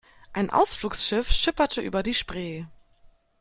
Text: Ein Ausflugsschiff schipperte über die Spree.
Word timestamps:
Ein 0.33 0.49
Ausflugsschiff 0.49 1.31
schipperte 1.31 1.79
über 1.81 2.01
die 2.01 2.15
Spree. 2.15 2.65